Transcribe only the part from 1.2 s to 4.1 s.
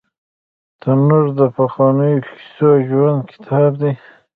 د پخوانیو کیسو ژوندي کتاب دی